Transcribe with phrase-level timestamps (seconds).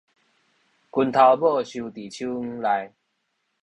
[0.03, 0.09] 拳頭拇
[1.63, 2.43] 收佇手䘼
[2.85, 2.93] 內